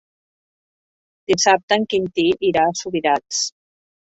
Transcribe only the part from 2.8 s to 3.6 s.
Subirats.